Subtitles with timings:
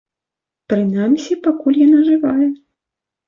[0.71, 2.47] Прынамсі, пакуль яна жывая.